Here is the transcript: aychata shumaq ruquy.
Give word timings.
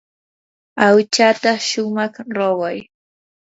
aychata 0.85 1.51
shumaq 1.67 2.13
ruquy. 2.35 2.77